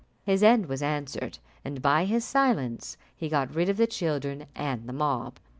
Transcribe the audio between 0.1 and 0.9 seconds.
His end was